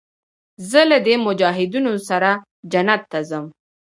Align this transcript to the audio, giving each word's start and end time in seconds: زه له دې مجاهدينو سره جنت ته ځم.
زه 0.69 0.81
له 0.91 0.97
دې 1.05 1.15
مجاهدينو 1.25 1.93
سره 2.09 2.31
جنت 2.71 3.01
ته 3.11 3.19
ځم. 3.29 3.45